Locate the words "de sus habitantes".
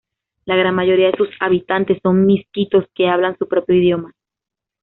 1.11-1.99